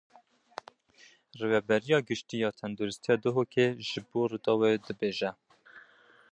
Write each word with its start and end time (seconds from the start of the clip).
Rêveberiya 1.39 1.99
Giştî 2.07 2.37
ya 2.43 2.49
Tendirustiya 2.59 3.15
Duhokê 3.23 3.67
ji 3.87 3.99
bo 4.07 4.21
Rûdawê 4.29 4.71
dibêje. 4.85 5.31